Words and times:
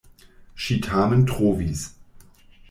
Ŝi 0.67 0.77
tamen 0.87 1.21
trovis! 1.33 1.85